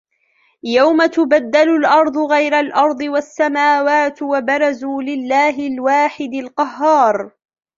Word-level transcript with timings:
يَوْمَ 0.63 1.05
تُبَدَّلُ 1.05 1.69
الْأَرْضُ 1.69 2.17
غَيْرَ 2.17 2.59
الْأَرْضِ 2.59 3.01
وَالسَّمَاوَاتُ 3.01 4.21
وَبَرَزُوا 4.21 5.03
لِلَّهِ 5.03 5.67
الْوَاحِدِ 5.67 6.31
الْقَهَّارِ 6.33 7.31